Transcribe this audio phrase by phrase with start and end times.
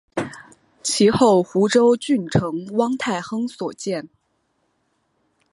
[0.81, 4.09] 其后湖州郡丞汪泰亨所建。